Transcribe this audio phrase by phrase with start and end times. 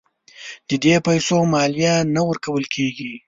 [0.69, 3.11] د دې پیسو مالیه نه ورکول کیږي.